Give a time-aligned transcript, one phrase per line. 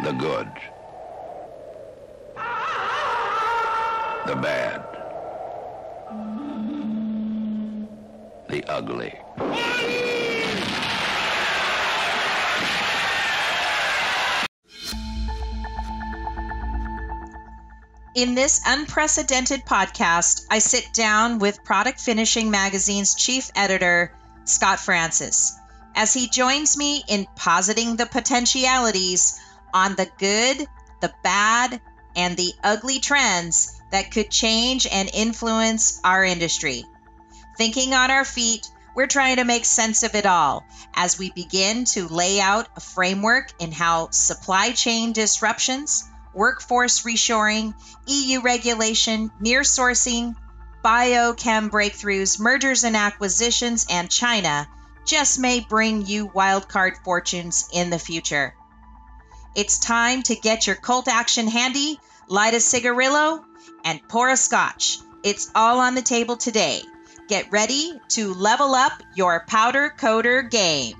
[0.00, 0.52] the good,
[4.26, 4.80] the bad,
[8.48, 9.18] the ugly.
[18.14, 24.12] In this unprecedented podcast, I sit down with Product Finishing Magazine's chief editor,
[24.44, 25.56] Scott Francis,
[25.96, 29.38] as he joins me in positing the potentialities
[29.72, 30.66] on the good,
[31.00, 31.80] the bad,
[32.16, 36.84] and the ugly trends that could change and influence our industry.
[37.56, 41.84] Thinking on our feet, we're trying to make sense of it all as we begin
[41.84, 46.04] to lay out a framework in how supply chain disruptions,
[46.34, 47.74] workforce reshoring,
[48.06, 50.34] EU regulation, near sourcing,
[50.84, 54.68] biochem breakthroughs, mergers and acquisitions, and China
[55.06, 58.54] just may bring you wildcard fortunes in the future.
[59.58, 63.44] It's time to get your Colt action handy, light a cigarillo,
[63.84, 65.00] and pour a scotch.
[65.24, 66.80] It's all on the table today.
[67.26, 70.94] Get ready to level up your powder coater game.